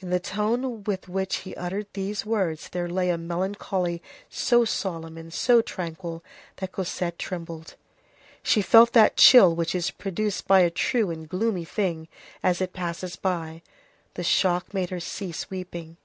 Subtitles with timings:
[0.00, 5.16] In the tone with which he uttered these words there lay a melancholy so solemn
[5.16, 6.22] and so tranquil,
[6.56, 7.74] that Cosette trembled.
[8.42, 12.08] She felt that chill which is produced by a true and gloomy thing
[12.42, 13.62] as it passes by.
[14.16, 15.96] The shock made her cease weeping.